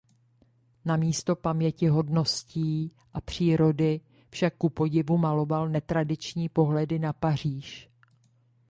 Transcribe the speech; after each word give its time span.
Namísto 0.85 1.35
pamětihodností 1.35 2.91
a 3.13 3.21
přírody 3.21 4.01
však 4.29 4.55
kupodivu 4.57 5.17
maloval 5.17 5.69
netradiční 5.69 6.49
pohledy 6.49 6.99
na 6.99 7.13
Paříž. 7.13 7.89